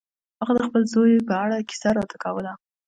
[0.39, 2.51] هغه د خپل زوی په اړه کیسه راته کوله.